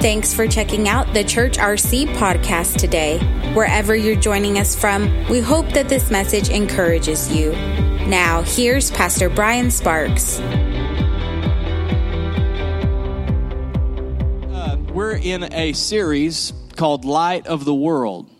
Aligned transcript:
Thanks 0.00 0.32
for 0.32 0.46
checking 0.46 0.88
out 0.88 1.12
the 1.12 1.24
Church 1.24 1.58
RC 1.58 2.06
podcast 2.14 2.76
today. 2.78 3.18
Wherever 3.52 3.96
you're 3.96 4.14
joining 4.14 4.56
us 4.56 4.76
from, 4.76 5.08
we 5.28 5.40
hope 5.40 5.68
that 5.70 5.88
this 5.88 6.08
message 6.08 6.50
encourages 6.50 7.32
you. 7.34 7.50
Now, 8.06 8.42
here's 8.42 8.92
Pastor 8.92 9.28
Brian 9.28 9.72
Sparks. 9.72 10.38
Uh, 14.48 14.76
we're 14.92 15.16
in 15.16 15.52
a 15.52 15.72
series 15.72 16.52
called 16.76 17.04
Light 17.04 17.48
of 17.48 17.64
the 17.64 17.74
World. 17.74 18.30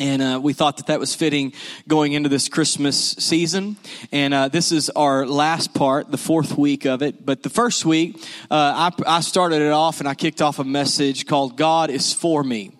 And 0.00 0.22
uh, 0.22 0.40
we 0.42 0.54
thought 0.54 0.78
that 0.78 0.86
that 0.86 0.98
was 0.98 1.14
fitting 1.14 1.52
going 1.86 2.14
into 2.14 2.30
this 2.30 2.48
Christmas 2.48 2.96
season. 2.98 3.76
And 4.10 4.32
uh, 4.32 4.48
this 4.48 4.72
is 4.72 4.88
our 4.90 5.26
last 5.26 5.74
part, 5.74 6.10
the 6.10 6.16
fourth 6.16 6.56
week 6.56 6.86
of 6.86 7.02
it. 7.02 7.26
But 7.26 7.42
the 7.42 7.50
first 7.50 7.84
week, 7.84 8.16
uh, 8.50 8.90
I, 9.06 9.16
I 9.18 9.20
started 9.20 9.60
it 9.60 9.72
off 9.72 10.00
and 10.00 10.08
I 10.08 10.14
kicked 10.14 10.40
off 10.40 10.58
a 10.58 10.64
message 10.64 11.26
called 11.26 11.58
God 11.58 11.90
is 11.90 12.14
for 12.14 12.42
me. 12.42 12.72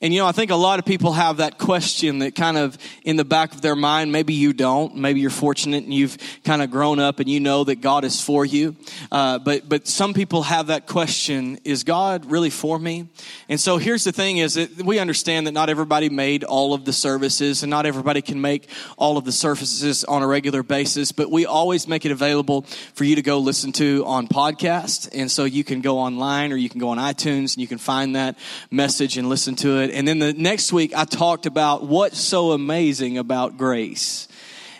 And 0.00 0.14
you 0.14 0.20
know, 0.20 0.26
I 0.26 0.32
think 0.32 0.52
a 0.52 0.56
lot 0.56 0.78
of 0.78 0.84
people 0.84 1.12
have 1.12 1.38
that 1.38 1.58
question 1.58 2.20
that 2.20 2.36
kind 2.36 2.56
of 2.56 2.78
in 3.04 3.16
the 3.16 3.24
back 3.24 3.52
of 3.52 3.62
their 3.62 3.74
mind. 3.74 4.12
Maybe 4.12 4.32
you 4.32 4.52
don't. 4.52 4.94
Maybe 4.94 5.18
you're 5.18 5.28
fortunate 5.28 5.82
and 5.82 5.92
you've 5.92 6.16
kind 6.44 6.62
of 6.62 6.70
grown 6.70 7.00
up 7.00 7.18
and 7.18 7.28
you 7.28 7.40
know 7.40 7.64
that 7.64 7.80
God 7.80 8.04
is 8.04 8.20
for 8.20 8.44
you. 8.44 8.76
Uh, 9.10 9.40
but 9.40 9.68
but 9.68 9.88
some 9.88 10.14
people 10.14 10.42
have 10.42 10.68
that 10.68 10.86
question: 10.86 11.58
Is 11.64 11.82
God 11.82 12.30
really 12.30 12.50
for 12.50 12.78
me? 12.78 13.08
And 13.48 13.58
so 13.58 13.78
here's 13.78 14.04
the 14.04 14.12
thing: 14.12 14.36
is 14.36 14.54
that 14.54 14.82
we 14.82 15.00
understand 15.00 15.48
that 15.48 15.52
not 15.52 15.68
everybody 15.68 16.08
made 16.08 16.44
all 16.44 16.74
of 16.74 16.84
the 16.84 16.92
services, 16.92 17.64
and 17.64 17.70
not 17.70 17.84
everybody 17.84 18.22
can 18.22 18.40
make 18.40 18.68
all 18.96 19.18
of 19.18 19.24
the 19.24 19.32
services 19.32 20.04
on 20.04 20.22
a 20.22 20.28
regular 20.28 20.62
basis. 20.62 21.10
But 21.10 21.28
we 21.28 21.44
always 21.44 21.88
make 21.88 22.06
it 22.06 22.12
available 22.12 22.62
for 22.94 23.02
you 23.02 23.16
to 23.16 23.22
go 23.22 23.38
listen 23.38 23.72
to 23.72 24.04
on 24.06 24.28
podcast, 24.28 25.08
and 25.12 25.28
so 25.28 25.44
you 25.44 25.64
can 25.64 25.80
go 25.80 25.98
online 25.98 26.52
or 26.52 26.56
you 26.56 26.68
can 26.68 26.78
go 26.78 26.90
on 26.90 26.98
iTunes 26.98 27.54
and 27.54 27.58
you 27.58 27.66
can 27.66 27.78
find 27.78 28.14
that 28.14 28.38
message 28.70 29.18
and 29.18 29.28
listen 29.28 29.56
to 29.56 29.80
it 29.80 29.87
And 29.90 30.06
then 30.06 30.18
the 30.18 30.32
next 30.32 30.72
week, 30.72 30.92
I 30.96 31.04
talked 31.04 31.46
about 31.46 31.84
what's 31.84 32.18
so 32.18 32.52
amazing 32.52 33.18
about 33.18 33.56
grace. 33.56 34.28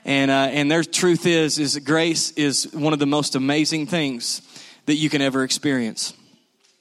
And, 0.04 0.30
uh, 0.30 0.48
and 0.50 0.70
their 0.70 0.84
truth 0.84 1.26
is, 1.26 1.58
is 1.58 1.76
grace 1.78 2.30
is 2.32 2.72
one 2.72 2.92
of 2.92 2.98
the 2.98 3.06
most 3.06 3.34
amazing 3.34 3.86
things 3.86 4.42
that 4.86 4.94
you 4.94 5.10
can 5.10 5.20
ever 5.20 5.44
experience. 5.44 6.14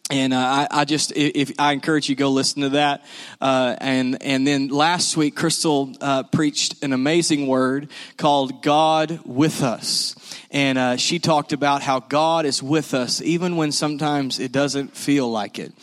And 0.10 0.34
uh, 0.34 0.38
I, 0.38 0.68
I, 0.72 0.86
just, 0.86 1.12
if 1.16 1.52
I 1.60 1.74
encourage 1.74 2.08
you, 2.08 2.16
go 2.16 2.30
listen 2.30 2.62
to 2.62 2.70
that. 2.70 3.04
Uh, 3.42 3.76
and 3.80 4.24
and 4.24 4.48
then 4.48 4.70
last 4.70 5.18
week, 5.18 5.36
Crystal 5.36 5.94
uh, 6.00 6.24
preached 6.24 6.82
an 6.82 6.94
amazing 6.94 7.48
word 7.48 7.90
called 8.16 8.64
"God 8.64 9.20
with 9.26 9.62
Us," 9.62 10.16
and 10.52 10.78
uh, 10.78 10.98
she 10.98 11.20
talked 11.20 11.52
about 11.52 11.82
how 11.82 12.00
God 12.00 12.46
is 12.46 12.64
with 12.64 12.94
us 12.94 13.22
even 13.22 13.58
when 13.58 13.72
sometimes 13.72 14.40
it 14.40 14.52
doesn't 14.52 14.96
feel 14.96 15.30
like 15.30 15.60
it. 15.60 15.74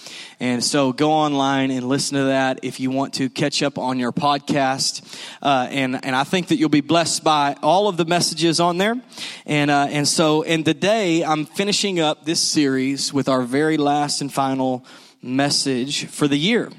And 0.41 0.65
so 0.65 0.93
go 0.93 1.11
online 1.11 1.71
and 1.71 1.89
listen 1.89 2.17
to 2.17 2.25
that 2.25 2.61
if 2.63 2.81
you 2.81 2.91
want 2.91 3.15
to 3.15 3.29
catch 3.29 3.63
up 3.63 3.79
on 3.79 3.99
your 3.99 4.13
podcast. 4.13 5.03
Uh, 5.43 5.69
and, 5.71 6.05
and 6.05 6.17
I 6.17 6.25
think 6.25 6.49
that 6.49 6.57
you'll 6.57 6.71
be 6.71 6.81
blessed 6.81 7.23
by 7.23 7.57
all 7.63 7.89
of 7.89 7.97
the 7.97 8.05
messages 8.05 8.59
on 8.59 8.79
there. 8.79 9.01
And, 9.45 9.71
uh, 9.71 9.89
and 9.91 10.09
so, 10.09 10.43
and 10.43 10.65
today 10.65 11.25
I'm 11.25 11.45
finishing 11.45 12.01
up 12.01 12.25
this 12.25 12.41
series 12.41 13.13
with 13.13 13.29
our 13.29 13.43
very 13.43 13.77
last 13.77 14.21
and 14.21 14.33
final 14.33 14.85
message 15.23 16.07
for 16.07 16.27
the 16.27 16.39
year. 16.39 16.71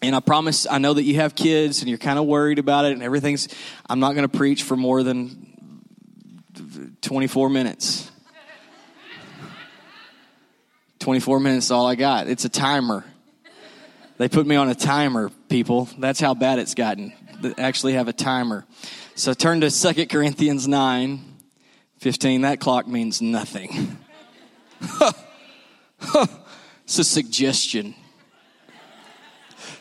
And 0.00 0.14
I 0.14 0.20
promise, 0.20 0.66
I 0.68 0.78
know 0.78 0.94
that 0.94 1.02
you 1.02 1.16
have 1.16 1.34
kids 1.34 1.80
and 1.80 1.88
you're 1.88 1.98
kind 1.98 2.18
of 2.18 2.26
worried 2.26 2.60
about 2.60 2.84
it 2.84 2.92
and 2.92 3.02
everything's, 3.02 3.48
I'm 3.88 3.98
not 3.98 4.12
going 4.12 4.28
to 4.28 4.36
preach 4.36 4.62
for 4.62 4.76
more 4.76 5.02
than 5.02 5.47
24 7.02 7.48
minutes. 7.48 8.10
24 10.98 11.40
minutes 11.40 11.66
is 11.66 11.70
all 11.70 11.86
I 11.86 11.94
got. 11.94 12.26
It's 12.28 12.44
a 12.44 12.48
timer. 12.48 13.04
They 14.18 14.28
put 14.28 14.46
me 14.46 14.56
on 14.56 14.68
a 14.68 14.74
timer, 14.74 15.30
people. 15.48 15.88
That's 15.98 16.20
how 16.20 16.34
bad 16.34 16.58
it's 16.58 16.74
gotten. 16.74 17.12
They 17.40 17.54
actually 17.56 17.92
have 17.92 18.08
a 18.08 18.12
timer. 18.12 18.66
So 19.14 19.32
turn 19.32 19.60
to 19.60 19.70
2 19.70 20.06
Corinthians 20.06 20.66
9 20.66 21.24
15. 21.98 22.42
That 22.42 22.60
clock 22.60 22.86
means 22.86 23.20
nothing. 23.20 23.98
it's 26.84 26.98
a 26.98 27.04
suggestion. 27.04 27.94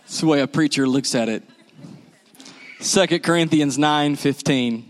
It's 0.05 0.21
the 0.21 0.27
way 0.27 0.41
a 0.41 0.47
preacher 0.47 0.87
looks 0.87 1.13
at 1.13 1.29
it. 1.29 1.43
2 2.79 3.19
Corinthians 3.19 3.77
9 3.77 4.15
15. 4.15 4.86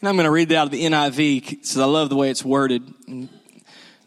And 0.00 0.08
I'm 0.08 0.14
going 0.14 0.24
to 0.24 0.30
read 0.30 0.52
it 0.52 0.54
out 0.54 0.66
of 0.66 0.70
the 0.70 0.84
NIV 0.84 1.50
because 1.50 1.76
I 1.76 1.84
love 1.84 2.08
the 2.08 2.16
way 2.16 2.30
it's 2.30 2.44
worded. 2.44 2.82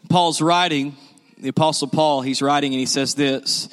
Paul's 0.08 0.40
writing, 0.40 0.96
the 1.38 1.48
Apostle 1.48 1.88
Paul, 1.88 2.22
he's 2.22 2.40
writing 2.40 2.72
and 2.72 2.80
he 2.80 2.86
says 2.86 3.14
this 3.14 3.68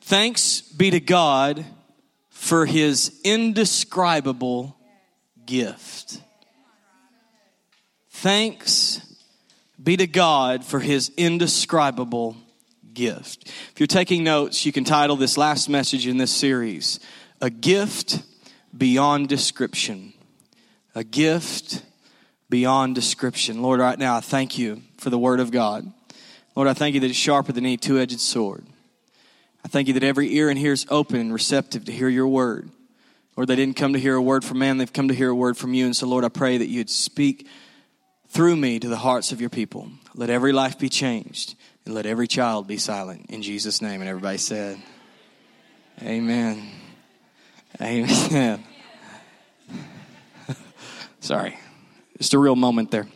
Thanks 0.00 0.62
be 0.62 0.90
to 0.90 1.00
God 1.00 1.64
for 2.30 2.66
his 2.66 3.20
indescribable 3.22 4.76
gift. 5.46 6.20
Thanks 8.08 9.00
be 9.82 9.96
to 9.96 10.06
God 10.06 10.64
for 10.64 10.80
his 10.80 11.12
indescribable 11.16 12.36
gift. 12.92 13.46
If 13.46 13.74
you're 13.78 13.86
taking 13.86 14.24
notes, 14.24 14.66
you 14.66 14.72
can 14.72 14.84
title 14.84 15.16
this 15.16 15.38
last 15.38 15.68
message 15.68 16.06
in 16.06 16.16
this 16.16 16.32
series, 16.32 16.98
A 17.40 17.48
Gift 17.48 18.22
Beyond 18.76 19.28
Description. 19.28 20.09
A 21.00 21.04
Gift 21.04 21.82
Beyond 22.50 22.94
Description. 22.94 23.62
Lord, 23.62 23.80
right 23.80 23.98
now, 23.98 24.16
I 24.16 24.20
thank 24.20 24.58
you 24.58 24.82
for 24.98 25.08
the 25.08 25.18
Word 25.18 25.40
of 25.40 25.50
God. 25.50 25.90
Lord, 26.54 26.68
I 26.68 26.74
thank 26.74 26.92
you 26.92 27.00
that 27.00 27.08
it's 27.08 27.18
sharper 27.18 27.52
than 27.52 27.64
any 27.64 27.78
two 27.78 27.98
edged 27.98 28.20
sword. 28.20 28.66
I 29.64 29.68
thank 29.68 29.88
you 29.88 29.94
that 29.94 30.02
every 30.02 30.34
ear 30.34 30.50
in 30.50 30.58
here 30.58 30.74
is 30.74 30.84
open 30.90 31.18
and 31.18 31.32
receptive 31.32 31.86
to 31.86 31.92
hear 31.92 32.10
your 32.10 32.28
word. 32.28 32.68
Lord, 33.34 33.48
they 33.48 33.56
didn't 33.56 33.76
come 33.76 33.94
to 33.94 33.98
hear 33.98 34.14
a 34.14 34.20
word 34.20 34.44
from 34.44 34.58
man, 34.58 34.76
they've 34.76 34.92
come 34.92 35.08
to 35.08 35.14
hear 35.14 35.30
a 35.30 35.34
word 35.34 35.56
from 35.56 35.72
you. 35.72 35.86
And 35.86 35.96
so, 35.96 36.06
Lord, 36.06 36.22
I 36.22 36.28
pray 36.28 36.58
that 36.58 36.68
you'd 36.68 36.90
speak 36.90 37.46
through 38.28 38.56
me 38.56 38.78
to 38.78 38.88
the 38.88 38.98
hearts 38.98 39.32
of 39.32 39.40
your 39.40 39.48
people. 39.48 39.88
Let 40.14 40.28
every 40.28 40.52
life 40.52 40.78
be 40.78 40.90
changed 40.90 41.54
and 41.86 41.94
let 41.94 42.04
every 42.04 42.28
child 42.28 42.66
be 42.66 42.76
silent. 42.76 43.30
In 43.30 43.40
Jesus' 43.40 43.80
name. 43.80 44.02
And 44.02 44.10
everybody 44.10 44.36
said, 44.36 44.78
Amen. 46.02 46.70
Amen. 47.80 48.64
Sorry. 51.20 51.58
Just 52.16 52.32
a 52.32 52.38
real 52.38 52.56
moment 52.56 52.90
there. 52.90 53.06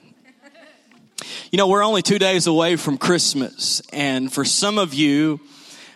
You 1.51 1.57
know, 1.57 1.69
we're 1.69 1.83
only 1.83 2.03
two 2.03 2.19
days 2.19 2.47
away 2.47 2.77
from 2.77 2.99
Christmas, 2.99 3.81
and 3.93 4.31
for 4.31 4.45
some 4.45 4.77
of 4.77 4.93
you, 4.93 5.41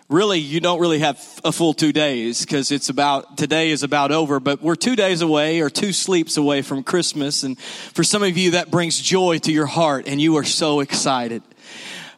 really, 0.08 0.38
you 0.38 0.58
don't 0.58 0.80
really 0.80 1.00
have 1.00 1.22
a 1.44 1.52
full 1.52 1.74
two 1.74 1.92
days 1.92 2.40
because 2.40 2.72
it's 2.72 2.88
about, 2.88 3.36
today 3.36 3.70
is 3.70 3.82
about 3.82 4.10
over, 4.10 4.40
but 4.40 4.62
we're 4.62 4.74
two 4.74 4.96
days 4.96 5.20
away 5.20 5.60
or 5.60 5.68
two 5.68 5.92
sleeps 5.92 6.38
away 6.38 6.62
from 6.62 6.82
Christmas, 6.82 7.42
and 7.42 7.58
for 7.58 8.02
some 8.02 8.22
of 8.22 8.38
you, 8.38 8.52
that 8.52 8.70
brings 8.70 8.98
joy 8.98 9.36
to 9.40 9.52
your 9.52 9.66
heart, 9.66 10.08
and 10.08 10.18
you 10.18 10.36
are 10.38 10.44
so 10.44 10.80
excited. 10.80 11.42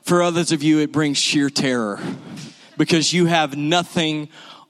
For 0.02 0.22
others 0.22 0.52
of 0.52 0.62
you, 0.62 0.78
it 0.78 0.92
brings 0.92 1.18
sheer 1.18 1.50
terror 1.50 1.98
because 2.78 3.12
you 3.12 3.26
have 3.26 3.56
nothing 3.56 4.28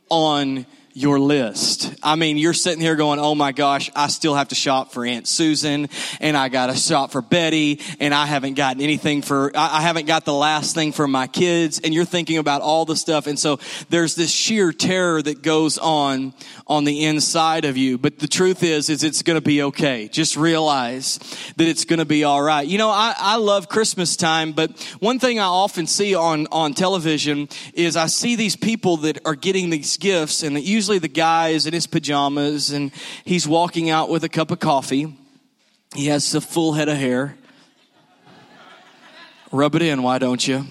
on 0.09 0.65
your 1.00 1.19
list. 1.19 1.94
I 2.03 2.15
mean, 2.16 2.37
you're 2.37 2.53
sitting 2.53 2.81
here 2.81 2.97
going, 2.97 3.19
oh 3.19 3.34
my 3.34 3.53
gosh, 3.53 3.91
I 3.97 4.09
still 4.09 4.34
have 4.34 4.49
to 4.49 4.55
shop 4.55 4.93
for 4.93 5.05
Aunt 5.05 5.27
Susan 5.27 5.88
and 6.21 6.37
I 6.37 6.49
got 6.49 6.66
to 6.66 6.77
shop 6.77 7.11
for 7.11 7.22
Betty 7.22 7.81
and 7.99 8.15
I 8.15 8.27
haven't 8.27 8.55
gotten 8.55 8.83
anything 8.83 9.22
for, 9.22 9.50
I 9.55 9.81
haven't 9.81 10.06
got 10.06 10.25
the 10.25 10.34
last 10.34 10.75
thing 10.75 10.93
for 10.93 11.09
my 11.09 11.27
kids 11.27 11.81
and 11.83 11.94
you're 11.94 12.05
thinking 12.05 12.39
about 12.39 12.62
all 12.62 12.84
the 12.84 12.97
stuff. 12.97 13.27
And 13.27 13.39
so 13.39 13.59
there's 13.89 14.15
this 14.15 14.31
sheer 14.31 14.72
terror 14.72 15.22
that 15.22 15.43
goes 15.43 15.78
on 15.78 16.34
on 16.66 16.84
the 16.84 17.05
inside 17.05 17.65
of 17.65 17.77
you. 17.77 17.99
But 17.99 18.19
the 18.19 18.28
truth 18.28 18.62
is, 18.62 18.91
is 18.91 19.03
it's 19.03 19.22
going 19.22 19.39
to 19.39 19.44
be 19.44 19.62
okay. 19.65 20.09
Just 20.09 20.37
realize 20.37 21.19
that 21.56 21.66
it's 21.66 21.84
going 21.84 21.99
to 21.99 22.05
be 22.05 22.25
all 22.25 22.43
right. 22.43 22.66
You 22.66 22.78
know, 22.78 22.91
I, 22.91 23.15
I 23.19 23.37
love 23.37 23.69
Christmas 23.69 24.16
time, 24.16 24.53
but 24.53 24.71
one 25.00 25.19
thing 25.19 25.39
I 25.39 25.45
often 25.45 25.86
see 25.86 26.15
on, 26.15 26.47
on 26.53 26.75
television 26.75 27.48
is 27.75 27.97
I 27.97 28.07
see 28.07 28.36
these 28.36 28.57
people 28.57 28.98
that 28.98 29.19
are 29.27 29.34
getting 29.34 29.71
these 29.71 29.97
gifts 29.97 30.42
and 30.42 30.57
that 30.57 30.63
usually 30.63 30.90
usually 30.91 31.09
the 31.09 31.21
guy 31.21 31.51
is 31.51 31.69
in 31.69 31.72
his 31.72 31.87
pajamas 31.87 32.71
and 32.72 32.91
he's 33.25 33.47
walking 33.47 33.91
out 33.91 34.09
with 34.09 34.25
a 34.25 34.28
cup 34.28 34.51
of 34.51 34.59
coffee. 34.59 35.16
He 35.95 36.07
has 36.07 36.34
a 36.34 36.41
full 36.41 36.72
head 36.72 36.89
of 36.89 36.97
hair. 36.97 37.37
Rub 39.53 39.77
it 39.77 39.83
in, 39.83 40.03
why 40.03 40.19
don't 40.19 40.45
you? 40.45 40.66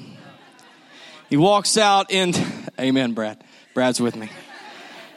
He 1.30 1.38
walks 1.38 1.78
out 1.78 2.12
and, 2.12 2.38
amen, 2.78 3.14
Brad. 3.14 3.42
Brad's 3.74 4.02
with 4.02 4.18
me. 4.18 4.30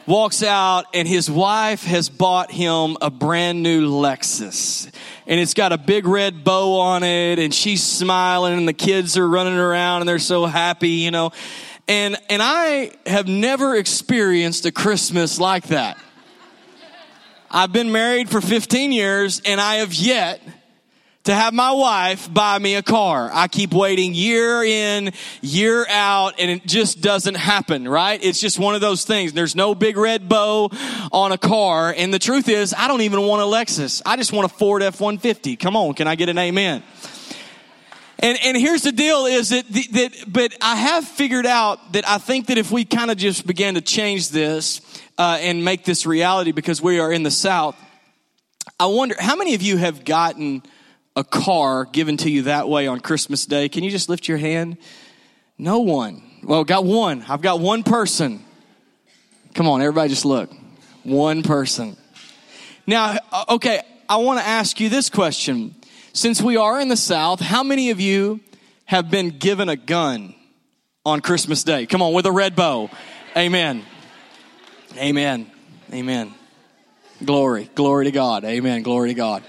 Walks 0.05 0.41
out 0.41 0.85
and 0.93 1.05
his 1.05 1.29
wife 1.29 1.83
has 1.83 2.07
bought 2.07 2.49
him 2.49 2.95
a 3.01 3.09
brand 3.09 3.61
new 3.61 3.89
Lexus. 3.89 4.89
And 5.27 5.37
it's 5.37 5.53
got 5.53 5.73
a 5.73 5.77
big 5.77 6.07
red 6.07 6.45
bow 6.45 6.79
on 6.79 7.03
it 7.03 7.39
and 7.39 7.53
she's 7.53 7.83
smiling 7.83 8.57
and 8.57 8.69
the 8.69 8.73
kids 8.73 9.17
are 9.17 9.27
running 9.27 9.57
around 9.57 10.01
and 10.01 10.07
they're 10.07 10.19
so 10.19 10.45
happy, 10.45 10.91
you 11.03 11.11
know. 11.11 11.31
And, 11.87 12.17
and 12.29 12.41
I 12.41 12.91
have 13.05 13.27
never 13.27 13.75
experienced 13.75 14.65
a 14.65 14.71
Christmas 14.71 15.39
like 15.39 15.67
that. 15.67 15.97
I've 17.51 17.71
been 17.71 17.91
married 17.91 18.29
for 18.29 18.41
15 18.41 18.91
years 18.91 19.41
and 19.45 19.61
I 19.61 19.75
have 19.75 19.93
yet 19.93 20.41
to 21.25 21.33
have 21.33 21.53
my 21.53 21.71
wife 21.71 22.31
buy 22.33 22.59
me 22.59 22.75
a 22.75 22.83
car. 22.83 23.29
I 23.33 23.47
keep 23.47 23.73
waiting 23.73 24.13
year 24.13 24.63
in, 24.63 25.13
year 25.41 25.85
out, 25.87 26.33
and 26.37 26.51
it 26.51 26.65
just 26.65 26.99
doesn't 26.99 27.35
happen, 27.35 27.87
right? 27.87 28.21
It's 28.21 28.41
just 28.41 28.59
one 28.59 28.75
of 28.75 28.81
those 28.81 29.05
things. 29.05 29.31
There's 29.31 29.55
no 29.55 29.73
big 29.73 29.95
red 29.95 30.27
bow 30.27 30.69
on 31.11 31.31
a 31.31 31.37
car. 31.37 31.93
And 31.95 32.13
the 32.13 32.19
truth 32.19 32.49
is, 32.49 32.73
I 32.77 32.89
don't 32.89 33.01
even 33.01 33.21
want 33.21 33.41
a 33.41 33.45
Lexus. 33.45 34.01
I 34.05 34.17
just 34.17 34.33
want 34.33 34.51
a 34.51 34.53
Ford 34.53 34.83
F-150. 34.83 35.57
Come 35.57 35.77
on, 35.77 35.93
can 35.93 36.07
I 36.07 36.15
get 36.15 36.27
an 36.27 36.37
amen? 36.37 36.83
And, 38.23 38.39
and 38.43 38.57
here's 38.57 38.81
the 38.81 38.91
deal 38.91 39.25
is 39.25 39.49
that, 39.49 39.67
that, 39.67 40.25
but 40.27 40.55
I 40.61 40.77
have 40.77 41.05
figured 41.05 41.45
out 41.45 41.93
that 41.93 42.07
I 42.07 42.17
think 42.17 42.47
that 42.47 42.57
if 42.57 42.71
we 42.71 42.85
kind 42.85 43.11
of 43.11 43.17
just 43.17 43.45
began 43.45 43.75
to 43.75 43.81
change 43.81 44.29
this, 44.29 44.81
uh, 45.17 45.37
and 45.41 45.63
make 45.63 45.85
this 45.85 46.05
reality 46.05 46.51
because 46.51 46.81
we 46.81 46.99
are 46.99 47.11
in 47.11 47.23
the 47.23 47.31
South, 47.31 47.75
I 48.79 48.87
wonder 48.87 49.15
how 49.19 49.35
many 49.35 49.55
of 49.55 49.61
you 49.61 49.77
have 49.77 50.05
gotten 50.05 50.63
a 51.15 51.23
car 51.23 51.85
given 51.85 52.17
to 52.17 52.29
you 52.29 52.43
that 52.43 52.67
way 52.67 52.87
on 52.87 52.99
Christmas 52.99 53.45
Day? 53.45 53.69
Can 53.69 53.83
you 53.83 53.91
just 53.91 54.09
lift 54.09 54.27
your 54.27 54.37
hand? 54.37 54.77
No 55.57 55.79
one. 55.79 56.23
Well, 56.43 56.63
got 56.63 56.85
one. 56.85 57.23
I've 57.27 57.41
got 57.41 57.59
one 57.59 57.83
person. 57.83 58.43
Come 59.53 59.67
on, 59.67 59.81
everybody 59.81 60.09
just 60.09 60.25
look. 60.25 60.51
One 61.03 61.43
person. 61.43 61.95
Now, 62.87 63.17
uh, 63.31 63.45
okay, 63.49 63.81
I 64.09 64.17
want 64.17 64.39
to 64.39 64.45
ask 64.45 64.79
you 64.79 64.89
this 64.89 65.09
question. 65.09 65.75
Since 66.15 66.43
we 66.43 66.57
are 66.57 66.79
in 66.79 66.89
the 66.89 66.97
South, 66.97 67.39
how 67.39 67.63
many 67.63 67.89
of 67.89 67.99
you 67.99 68.39
have 68.85 69.09
been 69.09 69.29
given 69.29 69.67
a 69.67 69.75
gun 69.75 70.35
on 71.03 71.21
Christmas 71.21 71.63
Day? 71.63 71.87
Come 71.87 72.03
on, 72.03 72.13
with 72.13 72.27
a 72.27 72.31
red 72.31 72.55
bow. 72.55 72.91
Amen. 73.35 73.83
Amen. 74.95 75.49
Amen. 75.91 76.31
Glory. 77.25 77.67
Glory 77.73 78.05
to 78.05 78.11
God. 78.11 78.45
Amen. 78.45 78.83
Glory 78.83 79.09
to 79.09 79.15
God. 79.15 79.43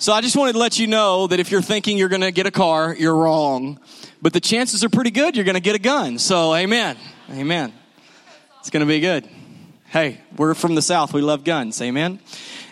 So 0.00 0.12
I 0.12 0.20
just 0.20 0.34
wanted 0.34 0.54
to 0.54 0.58
let 0.58 0.80
you 0.80 0.88
know 0.88 1.28
that 1.28 1.38
if 1.38 1.52
you're 1.52 1.62
thinking 1.62 1.96
you're 1.96 2.08
going 2.08 2.22
to 2.22 2.32
get 2.32 2.46
a 2.46 2.50
car, 2.50 2.92
you're 2.98 3.14
wrong. 3.14 3.78
But 4.20 4.32
the 4.32 4.40
chances 4.40 4.82
are 4.82 4.88
pretty 4.88 5.12
good 5.12 5.36
you're 5.36 5.44
going 5.44 5.54
to 5.54 5.60
get 5.60 5.76
a 5.76 5.80
gun. 5.80 6.18
So 6.18 6.56
amen. 6.56 6.96
Amen. 7.30 7.72
It's 8.58 8.70
going 8.70 8.80
to 8.80 8.86
be 8.86 8.98
good. 8.98 9.28
Hey, 9.90 10.20
we're 10.36 10.54
from 10.54 10.74
the 10.74 10.82
South. 10.82 11.12
We 11.12 11.22
love 11.22 11.44
guns. 11.44 11.80
Amen. 11.80 12.18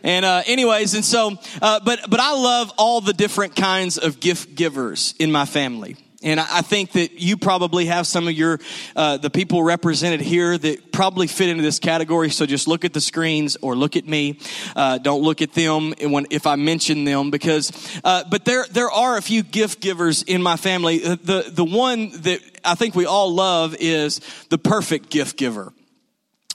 And 0.05 0.25
uh, 0.25 0.43
anyways, 0.47 0.95
and 0.95 1.05
so, 1.05 1.37
uh, 1.63 1.81
but 1.85 2.09
but 2.09 2.21
I 2.21 2.33
love 2.35 2.71
all 2.77 3.01
the 3.01 3.15
different 3.15 3.57
kinds 3.57 3.99
of 3.99 4.21
gift 4.21 4.55
givers 4.55 5.15
in 5.19 5.33
my 5.33 5.47
family. 5.47 5.97
And 6.23 6.41
I 6.41 6.63
think 6.63 6.93
that 6.93 7.21
you 7.21 7.37
probably 7.37 7.85
have 7.87 8.07
some 8.07 8.27
of 8.27 8.33
your, 8.33 8.59
uh, 8.97 9.19
the 9.19 9.29
people 9.29 9.63
represented 9.63 10.23
here 10.23 10.57
that 10.57 10.91
probably 10.91 11.27
fit 11.27 11.51
into 11.51 11.63
this 11.63 11.79
category. 11.79 12.31
So 12.31 12.47
just 12.47 12.67
look 12.67 12.87
at 12.87 12.95
the 12.95 13.01
screens 13.01 13.59
or 13.61 13.77
look 13.77 13.95
at 13.95 14.09
me. 14.09 14.39
Uh, 14.75 14.97
don't 14.97 15.23
look 15.23 15.43
at 15.43 15.53
them 15.53 15.93
when, 16.01 16.27
if 16.31 16.47
I 16.47 16.57
mention 16.57 17.05
them 17.05 17.31
because, 17.31 17.73
uh, 18.05 18.25
but 18.31 18.47
there, 18.47 18.65
there 18.71 18.91
are 18.91 19.19
a 19.19 19.23
few 19.23 19.43
gift 19.43 19.83
givers 19.83 20.23
in 20.23 20.43
my 20.43 20.57
family. 20.57 21.05
Uh, 21.05 21.17
the, 21.23 21.45
the 21.47 21.65
one 21.65 22.11
that 22.23 22.41
I 22.65 22.75
think 22.75 22.95
we 22.95 23.05
all 23.05 23.35
love 23.35 23.77
is 23.79 24.23
the 24.49 24.57
perfect 24.57 25.11
gift 25.11 25.37
giver, 25.37 25.75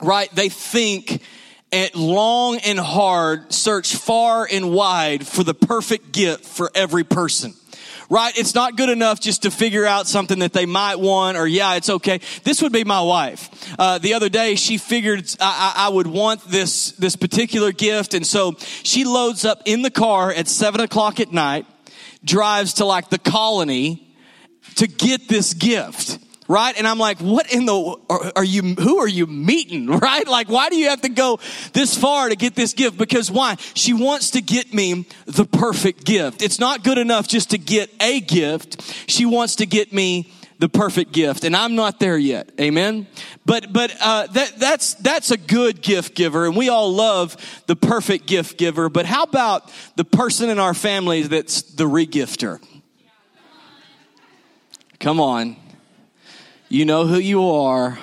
right? 0.02 0.34
They 0.34 0.48
think, 0.48 1.22
and 1.72 1.94
long 1.94 2.58
and 2.58 2.78
hard, 2.78 3.52
search 3.52 3.94
far 3.94 4.48
and 4.50 4.72
wide 4.72 5.26
for 5.26 5.44
the 5.44 5.54
perfect 5.54 6.12
gift 6.12 6.44
for 6.44 6.70
every 6.74 7.04
person 7.04 7.54
right? 8.10 8.36
It's 8.36 8.54
not 8.56 8.76
good 8.76 8.90
enough 8.90 9.20
just 9.20 9.42
to 9.42 9.50
figure 9.50 9.86
out 9.86 10.08
something 10.08 10.40
that 10.40 10.52
they 10.52 10.66
might 10.66 10.98
want 10.98 11.38
or 11.38 11.46
yeah, 11.46 11.76
it's 11.76 11.88
okay. 11.88 12.20
This 12.42 12.60
would 12.60 12.72
be 12.72 12.84
my 12.84 13.00
wife. 13.00 13.48
Uh, 13.78 13.98
the 13.98 14.14
other 14.14 14.28
day, 14.28 14.56
she 14.56 14.76
figured 14.76 15.32
I, 15.40 15.74
I, 15.76 15.88
would 15.88 16.08
want 16.08 16.42
this, 16.42 16.90
this 16.92 17.14
particular 17.14 17.70
gift. 17.70 18.14
And 18.14 18.26
so 18.26 18.56
she 18.58 19.04
loads 19.04 19.44
up 19.44 19.62
in 19.64 19.82
the 19.82 19.90
car 19.90 20.32
at 20.32 20.48
seven 20.48 20.80
o'clock 20.80 21.20
at 21.20 21.32
night, 21.32 21.66
drives 22.24 22.74
to 22.74 22.84
like 22.84 23.10
the 23.10 23.18
colony 23.18 24.12
to 24.74 24.88
get 24.88 25.28
this 25.28 25.54
gift 25.54 26.18
right? 26.50 26.76
And 26.76 26.86
I'm 26.86 26.98
like, 26.98 27.18
what 27.20 27.52
in 27.52 27.64
the, 27.64 27.96
are, 28.10 28.32
are, 28.36 28.44
you, 28.44 28.74
who 28.74 28.98
are 28.98 29.08
you 29.08 29.26
meeting, 29.26 29.86
right? 29.98 30.26
Like, 30.26 30.48
why 30.48 30.68
do 30.68 30.76
you 30.76 30.88
have 30.88 31.02
to 31.02 31.08
go 31.08 31.38
this 31.72 31.96
far 31.96 32.28
to 32.28 32.36
get 32.36 32.56
this 32.56 32.74
gift? 32.74 32.98
Because 32.98 33.30
why? 33.30 33.54
She 33.74 33.92
wants 33.92 34.30
to 34.32 34.42
get 34.42 34.74
me 34.74 35.06
the 35.26 35.44
perfect 35.44 36.04
gift. 36.04 36.42
It's 36.42 36.58
not 36.58 36.82
good 36.82 36.98
enough 36.98 37.28
just 37.28 37.50
to 37.50 37.58
get 37.58 37.90
a 38.00 38.20
gift. 38.20 38.82
She 39.08 39.24
wants 39.24 39.56
to 39.56 39.66
get 39.66 39.92
me 39.92 40.32
the 40.58 40.68
perfect 40.68 41.12
gift 41.12 41.44
and 41.44 41.56
i'm 41.56 41.74
not 41.74 41.98
there 42.00 42.18
yet 42.18 42.50
amen 42.60 43.06
but 43.46 43.72
but 43.72 43.90
uh, 43.98 44.26
that 44.26 44.58
that's 44.58 44.92
that's 44.92 45.30
a 45.30 45.38
good 45.38 45.80
gift 45.80 46.14
giver 46.14 46.44
and 46.44 46.54
we 46.54 46.68
all 46.68 46.92
love 46.92 47.34
the 47.66 47.74
perfect 47.74 48.26
gift 48.26 48.58
giver 48.58 48.90
but 48.90 49.06
how 49.06 49.22
about 49.22 49.72
the 49.96 50.04
person 50.04 50.50
in 50.50 50.58
our 50.58 50.74
family 50.74 51.22
that's 51.22 51.62
the 51.62 51.84
regifter 51.84 52.62
come 54.98 55.18
on 55.18 55.56
you 56.70 56.84
know 56.84 57.04
who 57.04 57.18
you 57.18 57.50
are. 57.50 57.98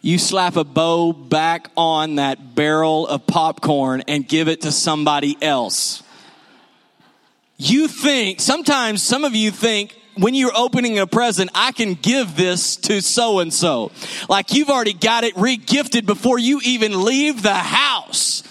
You 0.00 0.18
slap 0.18 0.56
a 0.56 0.64
bow 0.64 1.12
back 1.12 1.70
on 1.76 2.14
that 2.14 2.54
barrel 2.54 3.06
of 3.06 3.26
popcorn 3.26 4.02
and 4.08 4.26
give 4.26 4.48
it 4.48 4.62
to 4.62 4.72
somebody 4.72 5.36
else. 5.42 6.02
You 7.58 7.86
think, 7.86 8.40
sometimes 8.40 9.02
some 9.02 9.24
of 9.24 9.34
you 9.34 9.50
think, 9.50 9.94
when 10.16 10.34
you're 10.34 10.56
opening 10.56 10.98
a 10.98 11.06
present, 11.06 11.50
I 11.54 11.72
can 11.72 11.92
give 11.92 12.34
this 12.34 12.76
to 12.76 13.02
so 13.02 13.40
and 13.40 13.52
so. 13.52 13.92
Like 14.26 14.54
you've 14.54 14.70
already 14.70 14.94
got 14.94 15.24
it 15.24 15.34
regifted 15.34 16.06
before 16.06 16.38
you 16.38 16.62
even 16.64 17.04
leave 17.04 17.42
the 17.42 17.52
house. 17.52 18.42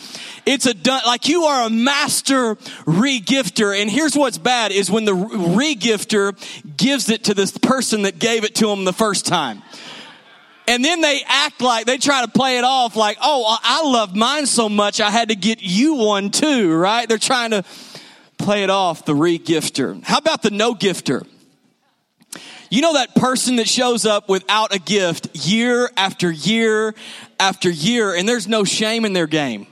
It's 0.45 0.67
a 0.67 0.73
done, 0.73 1.01
like 1.07 1.27
you 1.27 1.43
are 1.45 1.65
a 1.65 1.69
master 1.69 2.55
regifter. 2.85 3.79
And 3.79 3.89
here's 3.89 4.15
what's 4.15 4.37
bad 4.37 4.71
is 4.71 4.91
when 4.91 5.05
the 5.05 5.13
regifter 5.13 6.35
gives 6.77 7.09
it 7.09 7.25
to 7.25 7.33
this 7.33 7.57
person 7.57 8.03
that 8.03 8.19
gave 8.19 8.43
it 8.43 8.55
to 8.55 8.67
them 8.67 8.85
the 8.85 8.93
first 8.93 9.25
time. 9.25 9.63
And 10.67 10.83
then 10.83 11.01
they 11.01 11.21
act 11.25 11.61
like 11.61 11.85
they 11.85 11.97
try 11.97 12.21
to 12.21 12.27
play 12.27 12.57
it 12.57 12.63
off 12.63 12.95
like, 12.95 13.17
oh, 13.21 13.57
I 13.63 13.83
love 13.83 14.15
mine 14.15 14.45
so 14.45 14.69
much 14.69 14.99
I 14.99 15.11
had 15.11 15.29
to 15.29 15.35
get 15.35 15.61
you 15.61 15.95
one 15.95 16.29
too, 16.31 16.73
right? 16.73 17.07
They're 17.07 17.17
trying 17.17 17.51
to 17.51 17.63
play 18.37 18.63
it 18.63 18.69
off, 18.69 19.05
the 19.05 19.13
regifter. 19.13 20.03
How 20.03 20.17
about 20.17 20.41
the 20.41 20.51
no 20.51 20.73
gifter? 20.73 21.27
You 22.69 22.81
know 22.81 22.93
that 22.93 23.15
person 23.15 23.57
that 23.57 23.69
shows 23.69 24.05
up 24.05 24.27
without 24.27 24.73
a 24.73 24.79
gift 24.79 25.35
year 25.47 25.89
after 25.95 26.31
year 26.31 26.95
after 27.39 27.69
year, 27.69 28.13
and 28.15 28.27
there's 28.27 28.47
no 28.47 28.63
shame 28.63 29.05
in 29.05 29.13
their 29.13 29.27
game 29.27 29.67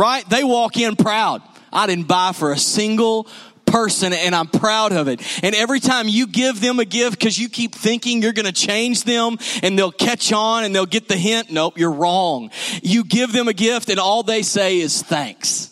right? 0.00 0.26
They 0.30 0.42
walk 0.42 0.78
in 0.78 0.96
proud. 0.96 1.42
I 1.70 1.86
didn't 1.86 2.08
buy 2.08 2.32
for 2.32 2.52
a 2.52 2.58
single 2.58 3.28
person 3.66 4.12
and 4.12 4.34
I'm 4.34 4.48
proud 4.48 4.92
of 4.92 5.08
it. 5.08 5.20
And 5.44 5.54
every 5.54 5.78
time 5.78 6.08
you 6.08 6.26
give 6.26 6.60
them 6.60 6.80
a 6.80 6.86
gift 6.86 7.18
because 7.18 7.38
you 7.38 7.48
keep 7.48 7.74
thinking 7.74 8.22
you're 8.22 8.32
going 8.32 8.46
to 8.46 8.52
change 8.52 9.04
them 9.04 9.36
and 9.62 9.78
they'll 9.78 9.92
catch 9.92 10.32
on 10.32 10.64
and 10.64 10.74
they'll 10.74 10.86
get 10.86 11.06
the 11.06 11.16
hint. 11.16 11.50
Nope, 11.50 11.78
you're 11.78 11.92
wrong. 11.92 12.50
You 12.82 13.04
give 13.04 13.32
them 13.32 13.46
a 13.46 13.52
gift 13.52 13.90
and 13.90 14.00
all 14.00 14.22
they 14.22 14.42
say 14.42 14.78
is 14.78 15.02
thanks. 15.02 15.68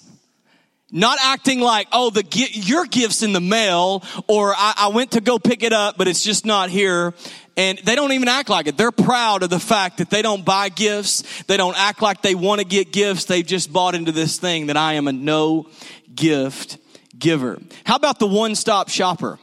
Not 0.91 1.19
acting 1.23 1.61
like, 1.61 1.89
oh, 1.93 2.11
the 2.11 2.25
your 2.53 2.87
gift's 2.87 3.23
in 3.23 3.35
the 3.35 3.43
mail, 3.43 4.03
or 4.27 4.55
I, 4.57 4.73
I 4.79 4.89
went 4.89 5.11
to 5.11 5.21
go 5.21 5.39
pick 5.39 5.63
it 5.63 5.75
up, 5.75 5.99
but 5.99 6.09
it's 6.09 6.23
just 6.23 6.47
not 6.47 6.71
here. 6.71 7.13
And 7.59 7.77
they 7.79 7.97
don't 7.97 8.13
even 8.13 8.29
act 8.29 8.49
like 8.49 8.69
it. 8.69 8.77
They're 8.77 8.93
proud 8.93 9.43
of 9.43 9.51
the 9.51 9.59
fact 9.59 9.99
that 9.99 10.11
they 10.11 10.23
don't 10.23 10.45
buy 10.45 10.69
gifts. 10.69 11.43
They 11.43 11.57
don't 11.57 11.77
act 11.77 12.01
like 12.01 12.23
they 12.23 12.37
want 12.37 12.61
to 12.61 12.65
get 12.65 12.93
gifts. 12.93 13.25
They've 13.25 13.45
just 13.45 13.73
bought 13.73 13.97
into 13.97 14.13
this 14.13 14.39
thing 14.39 14.69
that 14.69 14.77
I 14.77 14.93
am 14.93 15.09
a 15.09 15.13
no 15.13 15.67
gift 16.15 16.79
giver. 17.19 17.59
How 17.85 17.97
about 17.97 18.21
the 18.21 18.29
one 18.29 18.55
stop 18.55 18.89
shopper? 18.89 19.41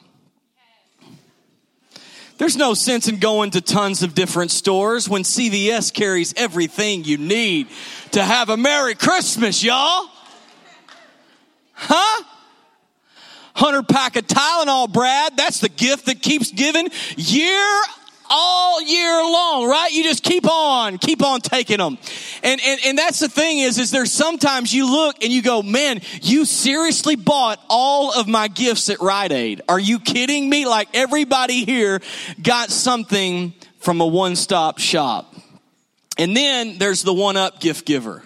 There's 2.37 2.55
no 2.55 2.73
sense 2.73 3.09
in 3.09 3.19
going 3.19 3.51
to 3.51 3.59
tons 3.59 4.01
of 4.01 4.15
different 4.15 4.51
stores 4.51 5.09
when 5.09 5.23
CVS 5.23 5.93
carries 5.93 6.33
everything 6.37 7.03
you 7.03 7.17
need 7.17 7.67
to 8.11 8.23
have 8.23 8.47
a 8.47 8.55
Merry 8.55 8.95
Christmas, 8.95 9.61
y'all. 9.61 10.09
Huh? 11.73 12.23
100 13.57 13.89
pack 13.89 14.15
of 14.15 14.25
Tylenol, 14.25 14.91
Brad. 14.91 15.35
That's 15.35 15.59
the 15.59 15.69
gift 15.69 16.05
that 16.05 16.21
keeps 16.21 16.51
giving 16.51 16.89
year 17.17 17.81
all 18.29 18.81
year 18.81 19.21
long, 19.23 19.67
right? 19.67 19.91
You 19.91 20.03
just 20.03 20.23
keep 20.23 20.49
on, 20.49 20.97
keep 20.97 21.23
on 21.23 21.41
taking 21.41 21.77
them. 21.77 21.97
And, 22.43 22.61
and, 22.63 22.79
and 22.85 22.97
that's 22.97 23.19
the 23.19 23.29
thing 23.29 23.59
is, 23.59 23.77
is 23.77 23.91
there's 23.91 24.11
sometimes 24.11 24.73
you 24.73 24.89
look 24.89 25.23
and 25.23 25.31
you 25.31 25.41
go, 25.41 25.61
man, 25.61 26.01
you 26.21 26.45
seriously 26.45 27.15
bought 27.15 27.59
all 27.69 28.13
of 28.13 28.27
my 28.27 28.47
gifts 28.47 28.89
at 28.89 28.99
Rite 29.01 29.31
Aid. 29.31 29.61
Are 29.69 29.79
you 29.79 29.99
kidding 29.99 30.49
me? 30.49 30.65
Like 30.65 30.89
everybody 30.93 31.65
here 31.65 32.01
got 32.41 32.69
something 32.69 33.53
from 33.79 34.01
a 34.01 34.07
one-stop 34.07 34.79
shop. 34.79 35.33
And 36.17 36.35
then 36.35 36.77
there's 36.77 37.03
the 37.03 37.13
one-up 37.13 37.59
gift 37.59 37.85
giver. 37.85 38.23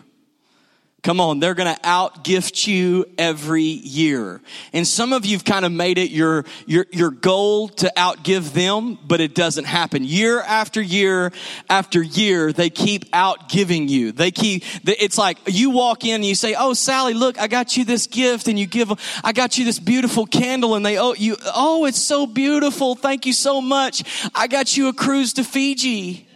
Come 1.01 1.21
on, 1.21 1.39
they're 1.39 1.53
going 1.53 1.73
to 1.73 1.81
outgift 1.81 2.67
you 2.67 3.05
every 3.17 3.63
year. 3.63 4.41
And 4.73 4.85
some 4.85 5.13
of 5.13 5.25
you've 5.25 5.45
kind 5.45 5.63
of 5.63 5.71
made 5.71 5.97
it 5.97 6.11
your, 6.11 6.43
your, 6.65 6.87
your 6.91 7.09
goal 7.09 7.69
to 7.69 7.91
outgive 7.95 8.51
them, 8.51 8.99
but 9.07 9.21
it 9.21 9.33
doesn't 9.33 9.63
happen. 9.63 10.03
Year 10.03 10.41
after 10.41 10.81
year 10.81 11.31
after 11.69 12.01
year, 12.01 12.51
they 12.51 12.69
keep 12.69 13.15
outgiving 13.15 13.87
you. 13.87 14.11
They 14.11 14.31
keep, 14.31 14.63
it's 14.85 15.17
like 15.17 15.37
you 15.45 15.69
walk 15.69 16.03
in 16.03 16.15
and 16.15 16.25
you 16.25 16.35
say, 16.35 16.53
Oh, 16.57 16.73
Sally, 16.73 17.13
look, 17.13 17.39
I 17.39 17.47
got 17.47 17.77
you 17.77 17.85
this 17.85 18.05
gift 18.07 18.49
and 18.49 18.59
you 18.59 18.65
give, 18.67 18.91
I 19.23 19.31
got 19.31 19.57
you 19.57 19.63
this 19.63 19.79
beautiful 19.79 20.25
candle 20.25 20.75
and 20.75 20.85
they, 20.85 20.97
oh, 20.97 21.13
you, 21.13 21.37
oh, 21.55 21.85
it's 21.85 22.01
so 22.01 22.27
beautiful. 22.27 22.95
Thank 22.95 23.25
you 23.25 23.33
so 23.33 23.61
much. 23.61 24.03
I 24.35 24.47
got 24.47 24.75
you 24.75 24.89
a 24.89 24.93
cruise 24.93 25.31
to 25.33 25.45
Fiji. 25.45 26.27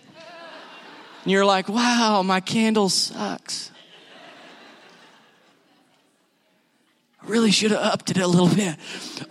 And 1.24 1.32
you're 1.32 1.46
like, 1.46 1.67
wow, 1.67 2.22
my 2.24 2.39
candle 2.39 2.88
sucks. 2.88 3.72
Really 7.25 7.51
should 7.51 7.71
have 7.71 7.81
upped 7.81 8.11
it 8.11 8.17
a 8.17 8.27
little 8.27 8.53
bit, 8.53 8.75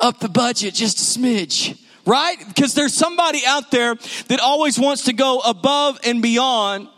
up 0.01 0.21
the 0.21 0.29
budget 0.29 0.75
just 0.75 0.99
a 0.99 1.21
smidge, 1.21 1.79
right? 2.07 2.37
Because 2.49 2.75
there's 2.75 2.95
somebody 2.95 3.41
out 3.47 3.71
there 3.71 3.95
that 4.29 4.41
always 4.41 4.79
wants 4.79 5.05
to 5.05 5.13
go 5.13 5.41
above 5.41 5.99
and 6.05 6.23
beyond 6.23 6.89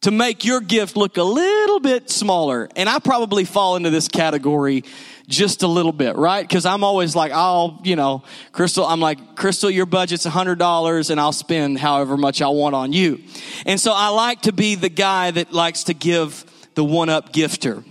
to 0.00 0.10
make 0.12 0.44
your 0.44 0.60
gift 0.60 0.96
look 0.96 1.16
a 1.16 1.22
little 1.22 1.80
bit 1.80 2.08
smaller. 2.08 2.68
And 2.76 2.88
I 2.88 3.00
probably 3.00 3.44
fall 3.44 3.76
into 3.76 3.90
this 3.90 4.06
category 4.06 4.84
just 5.26 5.62
a 5.62 5.66
little 5.66 5.92
bit, 5.92 6.16
right? 6.16 6.46
Because 6.46 6.64
I'm 6.64 6.84
always 6.84 7.16
like, 7.16 7.32
I'll, 7.32 7.80
you 7.82 7.96
know, 7.96 8.22
Crystal, 8.52 8.86
I'm 8.86 9.00
like, 9.00 9.36
Crystal, 9.36 9.68
your 9.68 9.86
budget's 9.86 10.24
a 10.24 10.30
hundred 10.30 10.58
dollars 10.58 11.10
and 11.10 11.20
I'll 11.20 11.32
spend 11.32 11.78
however 11.78 12.16
much 12.16 12.40
I 12.40 12.48
want 12.48 12.74
on 12.74 12.92
you. 12.92 13.20
And 13.66 13.80
so 13.80 13.92
I 13.92 14.08
like 14.08 14.42
to 14.42 14.52
be 14.52 14.76
the 14.76 14.88
guy 14.88 15.32
that 15.32 15.52
likes 15.52 15.84
to 15.84 15.94
give 15.94 16.44
the 16.74 16.84
one 16.84 17.08
up 17.08 17.32
gifter. 17.32 17.84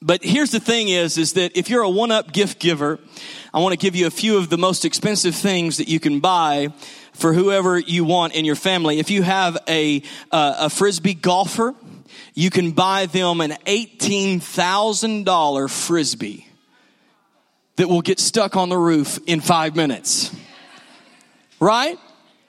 But 0.00 0.22
here's 0.22 0.52
the 0.52 0.60
thing 0.60 0.86
is, 0.88 1.18
is 1.18 1.32
that 1.32 1.56
if 1.56 1.68
you're 1.68 1.82
a 1.82 1.90
one-up 1.90 2.32
gift 2.32 2.60
giver, 2.60 3.00
I 3.52 3.58
want 3.58 3.72
to 3.72 3.78
give 3.78 3.96
you 3.96 4.06
a 4.06 4.10
few 4.10 4.38
of 4.38 4.48
the 4.48 4.58
most 4.58 4.84
expensive 4.84 5.34
things 5.34 5.78
that 5.78 5.88
you 5.88 5.98
can 5.98 6.20
buy 6.20 6.68
for 7.14 7.32
whoever 7.32 7.76
you 7.78 8.04
want 8.04 8.34
in 8.34 8.44
your 8.44 8.54
family. 8.54 9.00
If 9.00 9.10
you 9.10 9.24
have 9.24 9.58
a, 9.66 10.02
uh, 10.30 10.54
a 10.58 10.70
frisbee 10.70 11.14
golfer, 11.14 11.74
you 12.34 12.50
can 12.50 12.70
buy 12.70 13.06
them 13.06 13.40
an 13.40 13.56
$18,000 13.66 15.70
frisbee 15.70 16.46
that 17.74 17.88
will 17.88 18.02
get 18.02 18.20
stuck 18.20 18.56
on 18.56 18.68
the 18.68 18.78
roof 18.78 19.18
in 19.26 19.40
five 19.40 19.74
minutes. 19.74 20.30
Right? 21.58 21.98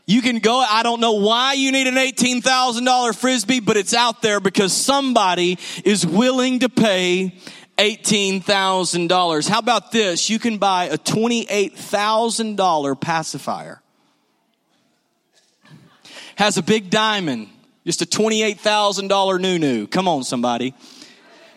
You 0.09 0.21
can 0.23 0.39
go, 0.39 0.57
I 0.57 0.81
don't 0.81 1.01
know 1.01 1.13
why 1.13 1.53
you 1.53 1.71
need 1.71 1.85
an 1.85 1.93
$18,000 1.93 3.15
frisbee, 3.15 3.59
but 3.59 3.77
it's 3.77 3.93
out 3.93 4.23
there 4.23 4.39
because 4.39 4.73
somebody 4.73 5.59
is 5.85 6.03
willing 6.03 6.61
to 6.61 6.69
pay 6.69 7.35
$18,000. 7.77 9.47
How 9.47 9.59
about 9.59 9.91
this? 9.91 10.27
You 10.27 10.39
can 10.39 10.57
buy 10.57 10.85
a 10.85 10.97
$28,000 10.97 12.99
pacifier. 12.99 13.83
Has 16.37 16.57
a 16.57 16.63
big 16.63 16.89
diamond, 16.89 17.49
just 17.85 18.01
a 18.01 18.07
$28,000 18.07 19.39
new-new. 19.39 19.85
Come 19.85 20.07
on, 20.07 20.23
somebody. 20.23 20.73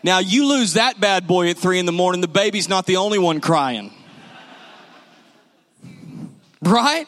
Now 0.02 0.18
you 0.18 0.46
lose 0.46 0.74
that 0.74 1.00
bad 1.00 1.26
boy 1.26 1.48
at 1.48 1.56
three 1.56 1.78
in 1.78 1.86
the 1.86 1.92
morning, 1.92 2.20
the 2.20 2.28
baby's 2.28 2.68
not 2.68 2.84
the 2.84 2.98
only 2.98 3.18
one 3.18 3.40
crying. 3.40 3.94
Right? 6.60 7.06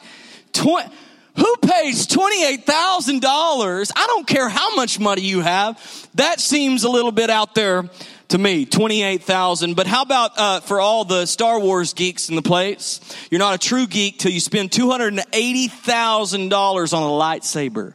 20, 0.55 0.89
who 1.37 1.57
pays 1.63 2.07
$28,000? 2.07 3.91
I 3.97 4.07
don't 4.07 4.27
care 4.27 4.49
how 4.49 4.75
much 4.77 5.01
money 5.01 5.23
you 5.23 5.41
have. 5.41 6.09
That 6.15 6.39
seems 6.41 6.85
a 6.85 6.89
little 6.89 7.11
bit 7.11 7.29
out 7.29 7.57
there 7.57 7.91
to 8.29 8.39
me 8.39 8.65
28,000 8.65 9.75
but 9.75 9.87
how 9.87 10.01
about 10.03 10.39
uh, 10.39 10.61
for 10.61 10.81
all 10.81 11.05
the 11.05 11.27
Star 11.27 11.61
Wars 11.61 11.93
geeks 11.93 12.31
in 12.31 12.37
the 12.37 12.43
place? 12.43 13.01
You're 13.31 13.41
not 13.41 13.55
a 13.55 13.59
true 13.59 13.87
geek 13.87 14.19
till 14.19 14.33
you 14.33 14.41
spend 14.41 14.71
$280,000 14.71 16.95
on 16.95 17.03
a 17.03 17.07
lightsaber. 17.07 17.93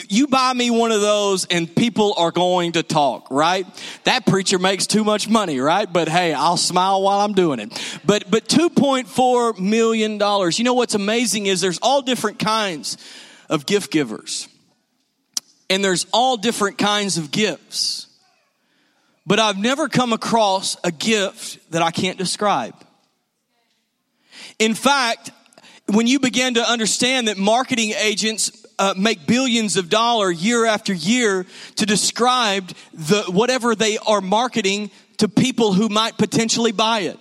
You 0.10 0.28
buy 0.28 0.54
me 0.54 0.72
one 0.72 0.92
of 0.92 1.02
those 1.02 1.46
and 1.46 1.76
people 1.76 2.16
are 2.18 2.32
going 2.32 2.72
to 2.72 2.82
talk, 2.82 3.30
right? 3.30 3.68
That 4.06 4.26
preacher 4.26 4.58
makes 4.58 4.88
too 4.88 5.04
much 5.04 5.30
money, 5.30 5.60
right? 5.60 5.88
But 5.94 6.10
hey, 6.10 6.34
I'll 6.34 6.58
smile 6.58 7.04
while 7.04 7.20
I'm 7.20 7.34
doing 7.34 7.60
it. 7.60 8.00
But, 8.04 8.32
but 8.32 8.48
$2.4 8.48 9.60
million. 9.60 10.14
You 10.14 10.64
know 10.64 10.74
what's 10.74 10.96
amazing 10.96 11.46
is 11.46 11.62
there's 11.62 11.78
all 11.84 12.02
different 12.02 12.40
kinds 12.40 12.98
of 13.50 13.68
gift 13.68 13.92
givers. 13.92 14.48
And 15.70 15.86
there's 15.86 16.08
all 16.12 16.38
different 16.38 16.80
kinds 16.80 17.20
of 17.20 17.30
gifts. 17.30 18.07
But 19.28 19.40
I've 19.40 19.58
never 19.58 19.90
come 19.90 20.14
across 20.14 20.78
a 20.86 20.92
gift 20.92 21.72
that 21.72 21.82
I 21.82 21.92
can't 21.92 22.18
describe. 22.18 22.74
In 24.58 24.74
fact, 24.74 25.32
when 25.88 26.08
you 26.08 26.22
begin 26.22 26.54
to 26.54 26.62
understand 26.62 27.28
that 27.28 27.38
marketing 27.38 27.92
agents 27.92 28.66
uh, 28.80 28.94
make 28.98 29.28
billions 29.28 29.76
of 29.76 29.90
dollars 29.90 30.42
year 30.42 30.66
after 30.66 30.94
year 30.94 31.46
to 31.76 31.86
describe 31.86 32.72
the 32.94 33.24
whatever 33.24 33.76
they 33.76 33.98
are 33.98 34.22
marketing 34.22 34.92
to 35.18 35.28
people 35.28 35.74
who 35.74 35.90
might 35.90 36.18
potentially 36.18 36.72
buy 36.72 37.02
it. 37.02 37.20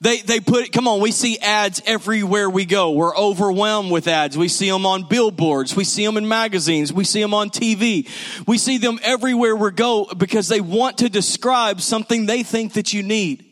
They, 0.00 0.20
they 0.20 0.38
put, 0.38 0.70
come 0.70 0.86
on, 0.86 1.00
we 1.00 1.10
see 1.10 1.38
ads 1.38 1.82
everywhere 1.84 2.48
we 2.48 2.64
go. 2.64 2.92
We're 2.92 3.16
overwhelmed 3.16 3.90
with 3.90 4.06
ads. 4.06 4.38
We 4.38 4.46
see 4.46 4.70
them 4.70 4.86
on 4.86 5.08
billboards. 5.08 5.74
We 5.74 5.82
see 5.82 6.06
them 6.06 6.16
in 6.16 6.28
magazines. 6.28 6.92
We 6.92 7.02
see 7.02 7.20
them 7.20 7.34
on 7.34 7.50
TV. 7.50 8.08
We 8.46 8.58
see 8.58 8.78
them 8.78 9.00
everywhere 9.02 9.56
we 9.56 9.72
go 9.72 10.04
because 10.16 10.46
they 10.46 10.60
want 10.60 10.98
to 10.98 11.08
describe 11.08 11.80
something 11.80 12.26
they 12.26 12.44
think 12.44 12.74
that 12.74 12.92
you 12.92 13.02
need. 13.02 13.44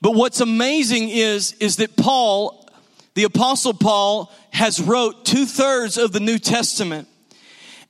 But 0.00 0.14
what's 0.14 0.40
amazing 0.40 1.10
is, 1.10 1.52
is 1.54 1.76
that 1.76 1.96
Paul, 1.96 2.68
the 3.14 3.24
apostle 3.24 3.72
Paul, 3.72 4.32
has 4.50 4.80
wrote 4.80 5.24
two 5.24 5.46
thirds 5.46 5.96
of 5.96 6.12
the 6.12 6.20
New 6.20 6.40
Testament. 6.40 7.06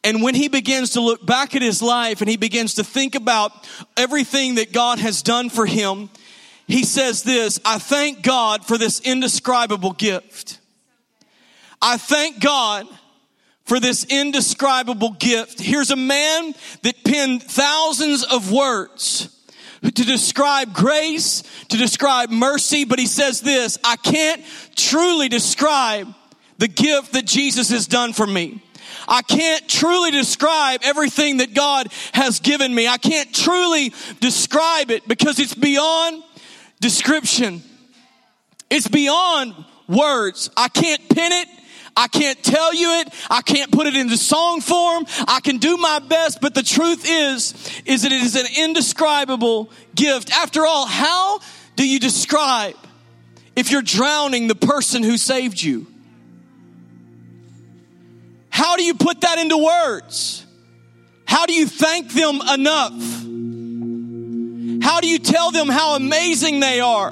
And 0.04 0.22
when 0.22 0.34
he 0.34 0.48
begins 0.48 0.90
to 0.90 1.00
look 1.00 1.24
back 1.24 1.56
at 1.56 1.62
his 1.62 1.80
life 1.80 2.20
and 2.20 2.28
he 2.28 2.36
begins 2.36 2.74
to 2.74 2.84
think 2.84 3.14
about 3.14 3.52
everything 3.96 4.56
that 4.56 4.72
God 4.72 4.98
has 4.98 5.22
done 5.22 5.48
for 5.48 5.64
him, 5.64 6.10
he 6.66 6.84
says 6.84 7.22
this 7.22 7.60
I 7.64 7.78
thank 7.78 8.22
God 8.22 8.64
for 8.64 8.78
this 8.78 9.00
indescribable 9.00 9.92
gift. 9.92 10.60
I 11.80 11.96
thank 11.96 12.40
God 12.40 12.86
for 13.64 13.80
this 13.80 14.04
indescribable 14.04 15.10
gift. 15.10 15.60
Here's 15.60 15.90
a 15.90 15.96
man 15.96 16.54
that 16.82 17.04
penned 17.04 17.42
thousands 17.42 18.24
of 18.24 18.50
words 18.50 19.32
to 19.82 20.04
describe 20.04 20.72
grace, 20.72 21.42
to 21.68 21.76
describe 21.76 22.30
mercy, 22.30 22.84
but 22.84 22.98
he 22.98 23.06
says 23.06 23.40
this 23.40 23.78
I 23.84 23.96
can't 23.96 24.42
truly 24.74 25.28
describe 25.28 26.12
the 26.58 26.68
gift 26.68 27.12
that 27.12 27.26
Jesus 27.26 27.70
has 27.70 27.86
done 27.86 28.12
for 28.12 28.26
me. 28.26 28.62
I 29.08 29.22
can't 29.22 29.68
truly 29.68 30.10
describe 30.10 30.80
everything 30.82 31.36
that 31.36 31.54
God 31.54 31.88
has 32.12 32.40
given 32.40 32.74
me. 32.74 32.88
I 32.88 32.96
can't 32.96 33.32
truly 33.32 33.92
describe 34.20 34.90
it 34.90 35.06
because 35.06 35.38
it's 35.38 35.54
beyond 35.54 36.24
description. 36.80 37.62
It's 38.70 38.88
beyond 38.88 39.54
words. 39.88 40.50
I 40.56 40.68
can't 40.68 41.08
pin 41.08 41.32
it. 41.32 41.48
I 41.96 42.08
can't 42.08 42.42
tell 42.42 42.74
you 42.74 43.00
it. 43.00 43.14
I 43.30 43.40
can't 43.40 43.72
put 43.72 43.86
it 43.86 43.96
into 43.96 44.18
song 44.18 44.60
form. 44.60 45.06
I 45.26 45.40
can 45.40 45.56
do 45.56 45.78
my 45.78 45.98
best, 45.98 46.40
but 46.42 46.54
the 46.54 46.62
truth 46.62 47.04
is, 47.08 47.54
is 47.86 48.02
that 48.02 48.12
it 48.12 48.22
is 48.22 48.36
an 48.36 48.46
indescribable 48.58 49.70
gift. 49.94 50.30
After 50.30 50.66
all, 50.66 50.86
how 50.86 51.40
do 51.74 51.88
you 51.88 51.98
describe 51.98 52.76
if 53.54 53.70
you're 53.70 53.80
drowning 53.80 54.46
the 54.46 54.54
person 54.54 55.02
who 55.02 55.16
saved 55.16 55.62
you? 55.62 55.86
How 58.50 58.76
do 58.76 58.82
you 58.82 58.94
put 58.94 59.22
that 59.22 59.38
into 59.38 59.56
words? 59.56 60.44
How 61.26 61.46
do 61.46 61.54
you 61.54 61.66
thank 61.66 62.12
them 62.12 62.40
enough? 62.52 63.25
How 64.86 65.00
do 65.00 65.08
you 65.08 65.18
tell 65.18 65.50
them 65.50 65.68
how 65.68 65.96
amazing 65.96 66.60
they 66.60 66.78
are? 66.78 67.10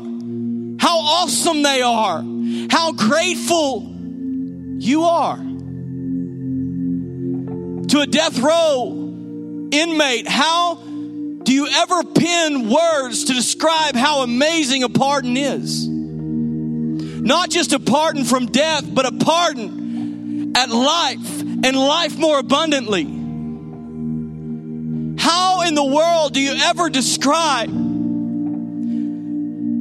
How 0.79 1.01
awesome 1.01 1.65
they 1.65 1.83
are? 1.83 2.23
How 2.71 2.93
grateful 2.93 3.93
you 4.79 5.03
are? 5.03 5.39
To 7.89 8.01
a 8.01 8.07
death 8.07 8.39
row 8.39 8.93
inmate, 9.73 10.29
how 10.29 10.77
do 10.77 11.53
you 11.53 11.67
ever 11.67 12.05
pen 12.05 12.71
words 12.71 13.25
to 13.25 13.35
describe 13.35 13.97
how 13.97 14.23
amazing 14.23 14.85
a 14.85 14.89
pardon 14.89 15.37
is? 15.37 15.89
Not 15.89 17.51
just 17.51 17.73
a 17.73 17.81
pardon 17.81 18.25
from 18.25 18.47
death, 18.47 18.85
but 18.87 19.05
a 19.05 19.11
pardon 19.11 20.53
at 20.57 20.71
life 20.71 21.41
and 21.41 21.77
life 21.77 22.17
more 22.17 22.39
abundantly. 22.39 23.24
How 25.25 25.63
in 25.63 25.75
the 25.75 25.83
world 25.83 26.35
do 26.35 26.41
you 26.41 26.55
ever 26.55 26.91
describe 26.91 27.71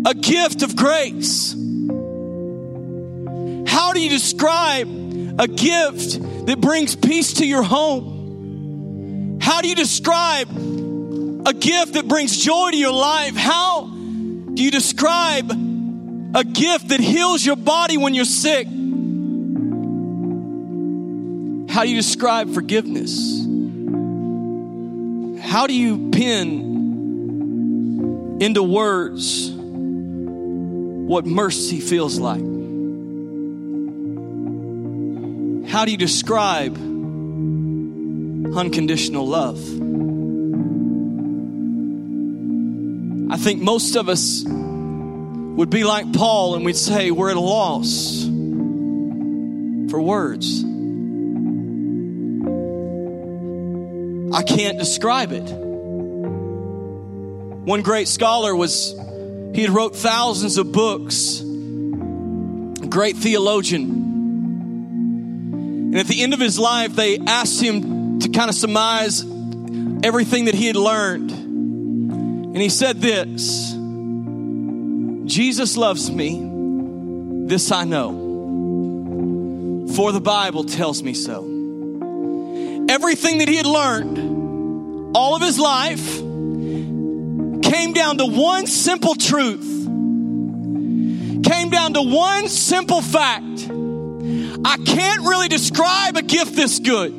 a 0.07 0.13
gift 0.13 0.63
of 0.63 0.73
grace? 0.73 1.51
How 3.67 3.91
do 3.91 3.99
you 3.99 4.09
describe 4.09 4.87
a 5.37 5.49
gift 5.49 6.45
that 6.45 6.61
brings 6.61 6.95
peace 6.95 7.33
to 7.33 7.45
your 7.45 7.61
home? 7.61 9.39
How 9.41 9.59
do 9.59 9.67
you 9.67 9.75
describe 9.75 10.47
a 10.49 11.53
gift 11.53 11.95
that 11.95 12.07
brings 12.07 12.37
joy 12.37 12.71
to 12.71 12.77
your 12.77 12.93
life? 12.93 13.35
How 13.35 13.87
do 13.87 14.63
you 14.63 14.71
describe 14.71 15.51
a 15.51 16.45
gift 16.45 16.87
that 16.87 17.01
heals 17.01 17.45
your 17.45 17.57
body 17.57 17.97
when 17.97 18.13
you're 18.13 18.23
sick? 18.23 18.65
How 21.69 21.83
do 21.83 21.89
you 21.89 21.97
describe 21.97 22.53
forgiveness? 22.53 23.52
How 25.53 25.67
do 25.67 25.75
you 25.75 26.09
pen 26.09 26.71
into 28.41 28.63
words 28.63 29.51
what 29.51 31.27
mercy 31.27 31.79
feels 31.79 32.17
like? 32.17 32.41
How 35.69 35.85
do 35.85 35.91
you 35.91 35.97
describe 35.97 36.75
unconditional 38.57 39.27
love? 39.27 39.59
I 43.31 43.37
think 43.37 43.61
most 43.61 43.95
of 43.95 44.09
us 44.09 44.43
would 44.47 45.69
be 45.69 45.83
like 45.83 46.11
Paul 46.13 46.55
and 46.55 46.65
we'd 46.65 46.75
say 46.75 47.11
we're 47.11 47.29
at 47.29 47.37
a 47.37 47.39
loss 47.39 48.23
for 49.91 50.01
words. 50.01 50.72
I 54.33 54.41
can't 54.41 54.79
describe 54.79 55.31
it. 55.31 55.47
One 57.65 57.83
great 57.83 58.07
scholar 58.07 58.55
was, 58.55 58.95
he 59.53 59.61
had 59.61 59.69
wrote 59.69 59.95
thousands 59.95 60.57
of 60.57 60.71
books, 60.71 61.39
great 62.89 63.15
theologian. 63.15 63.91
And 65.93 65.99
at 65.99 66.07
the 66.07 66.23
end 66.23 66.33
of 66.33 66.39
his 66.39 66.57
life, 66.57 66.95
they 66.95 67.19
asked 67.19 67.61
him 67.61 68.19
to 68.21 68.29
kind 68.29 68.49
of 68.49 68.55
surmise 68.55 69.21
everything 70.03 70.45
that 70.45 70.55
he 70.55 70.65
had 70.65 70.75
learned. 70.75 71.29
And 71.31 72.57
he 72.57 72.69
said 72.69 73.01
this 73.01 73.71
Jesus 75.25 75.77
loves 75.77 76.09
me, 76.09 76.41
this 77.47 77.71
I 77.71 77.83
know, 77.83 78.09
for 79.95 80.11
the 80.11 80.21
Bible 80.21 80.63
tells 80.63 81.03
me 81.03 81.13
so. 81.13 81.52
Everything 82.93 83.39
that 83.39 83.47
he 83.49 83.55
had 83.55 83.65
learned 83.65 85.15
all 85.17 85.35
of 85.35 85.41
his 85.41 85.57
life 85.57 86.17
came 87.63 87.91
down 87.91 88.19
to 88.19 88.25
one 88.27 88.67
simple 88.67 89.15
truth, 89.15 89.65
came 91.43 91.71
down 91.71 91.95
to 91.95 92.03
one 92.03 92.47
simple 92.47 93.01
fact. 93.01 93.67
I 94.63 94.77
can't 94.85 95.21
really 95.21 95.47
describe 95.47 96.17
a 96.17 96.21
gift 96.21 96.55
this 96.55 96.77
good. 96.77 97.11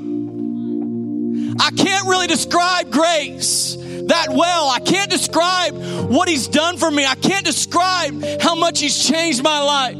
I 1.60 1.70
can't 1.70 2.06
really 2.06 2.28
describe 2.28 2.92
grace 2.92 3.74
that 3.74 4.28
well. 4.30 4.68
I 4.68 4.78
can't 4.78 5.10
describe 5.10 5.74
what 6.08 6.28
he's 6.28 6.46
done 6.46 6.76
for 6.76 6.88
me. 6.88 7.04
I 7.04 7.16
can't 7.16 7.44
describe 7.44 8.40
how 8.40 8.54
much 8.54 8.78
he's 8.78 9.08
changed 9.08 9.42
my 9.42 9.60
life. 9.60 9.98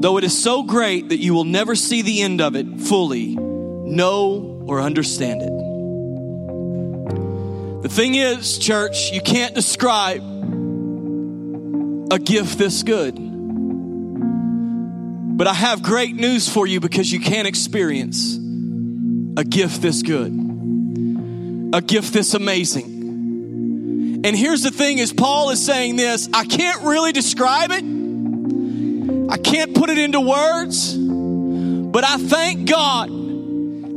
though 0.00 0.16
it 0.16 0.24
is 0.24 0.36
so 0.36 0.62
great 0.62 1.08
that 1.08 1.18
you 1.18 1.34
will 1.34 1.44
never 1.44 1.74
see 1.74 2.02
the 2.02 2.22
end 2.22 2.40
of 2.40 2.54
it 2.56 2.80
fully, 2.80 3.34
know 3.36 4.64
or 4.66 4.80
understand 4.80 5.42
it. 5.42 5.52
The 7.82 7.88
thing 7.88 8.14
is, 8.14 8.58
church, 8.58 9.12
you 9.12 9.20
can't 9.20 9.54
describe 9.54 10.22
a 12.10 12.18
gift 12.18 12.58
this 12.58 12.82
good. 12.82 13.16
But 15.36 15.46
I 15.46 15.54
have 15.54 15.82
great 15.82 16.16
news 16.16 16.48
for 16.48 16.66
you 16.66 16.80
because 16.80 17.12
you 17.12 17.20
can't 17.20 17.46
experience 17.46 18.36
a 19.36 19.44
gift 19.44 19.80
this 19.80 20.02
good, 20.02 20.32
a 21.72 21.80
gift 21.80 22.12
this 22.12 22.34
amazing. 22.34 24.22
And 24.24 24.36
here's 24.36 24.62
the 24.62 24.72
thing 24.72 24.98
is 24.98 25.12
Paul 25.12 25.50
is 25.50 25.64
saying 25.64 25.94
this, 25.96 26.28
I 26.34 26.44
can't 26.44 26.82
really 26.82 27.12
describe 27.12 27.70
it. 27.70 27.84
I 29.28 29.36
can't 29.36 29.74
put 29.74 29.90
it 29.90 29.98
into 29.98 30.20
words, 30.20 30.96
but 30.96 32.04
I 32.04 32.16
thank 32.16 32.68
God 32.68 33.08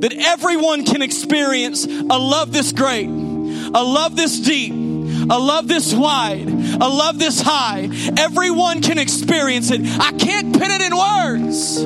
that 0.01 0.13
everyone 0.13 0.83
can 0.83 1.01
experience 1.01 1.85
a 1.85 1.89
love 1.89 2.51
this 2.51 2.71
great, 2.73 3.07
a 3.07 3.83
love 3.83 4.15
this 4.15 4.39
deep, 4.39 4.73
a 4.73 5.37
love 5.39 5.67
this 5.67 5.93
wide, 5.93 6.47
a 6.49 6.89
love 6.89 7.19
this 7.19 7.39
high. 7.41 7.87
Everyone 8.17 8.81
can 8.81 8.97
experience 8.97 9.71
it. 9.71 9.81
I 9.99 10.11
can't 10.13 10.53
put 10.53 10.67
it 10.69 10.81
in 10.81 10.97
words, 10.97 11.77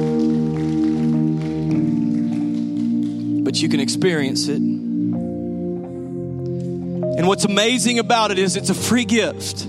but 3.43 3.61
you 3.61 3.69
can 3.69 3.79
experience 3.79 4.47
it. 4.47 4.61
And 7.17 7.27
what's 7.27 7.45
amazing 7.45 7.99
about 7.99 8.31
it 8.31 8.39
is 8.39 8.55
it's 8.55 8.69
a 8.69 8.73
free 8.73 9.05
gift. 9.05 9.67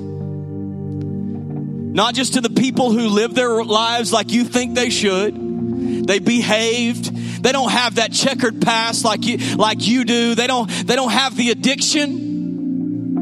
Not 1.97 2.15
just 2.15 2.35
to 2.35 2.43
the 2.43 2.51
people 2.51 2.93
who 2.93 3.09
live 3.09 3.35
their 3.35 3.65
lives 3.65 4.13
like 4.13 4.31
you 4.31 4.45
think 4.45 4.75
they 4.75 4.91
should. 4.91 6.07
They 6.07 6.19
behaved. 6.19 7.07
They 7.43 7.53
don't 7.53 7.71
have 7.71 7.95
that 7.95 8.13
checkered 8.13 8.61
past 8.61 9.03
like 9.03 9.25
you, 9.25 9.39
like 9.57 9.87
you 9.87 10.05
do. 10.05 10.35
They 10.35 10.47
don't, 10.47 10.69
they 10.69 10.95
don't 10.95 11.11
have 11.11 11.35
the 11.39 11.49
addiction. 11.49 13.15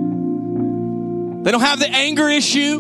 They 1.45 1.53
don't 1.53 1.61
have 1.61 1.79
the 1.79 1.89
anger 1.89 2.29
issue. 2.29 2.79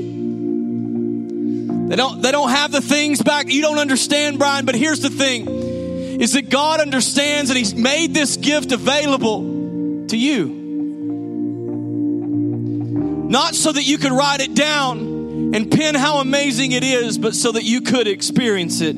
They 1.89 1.95
don't, 1.95 2.21
they 2.23 2.33
don't 2.33 2.51
have 2.51 2.73
the 2.73 2.81
things 2.81 3.23
back. 3.23 3.49
You 3.49 3.63
don't 3.63 3.79
understand, 3.79 4.41
Brian, 4.41 4.65
but 4.65 4.75
here's 4.75 4.99
the 4.99 5.11
thing 5.11 5.47
is 6.21 6.33
that 6.33 6.51
God 6.51 6.81
understands 6.81 7.51
and 7.51 7.57
He's 7.57 7.73
made 7.73 8.13
this 8.13 8.37
gift 8.37 8.73
available 8.73 10.07
to 10.09 10.17
you. 10.17 10.49
Not 13.29 13.55
so 13.55 13.71
that 13.71 13.85
you 13.85 13.97
could 13.99 14.11
write 14.11 14.41
it 14.41 14.57
down 14.57 15.14
and 15.55 15.71
pin 15.71 15.95
how 15.95 16.19
amazing 16.19 16.73
it 16.73 16.83
is, 16.83 17.17
but 17.17 17.33
so 17.33 17.53
that 17.53 17.63
you 17.63 17.81
could 17.81 18.09
experience 18.09 18.81
it 18.81 18.97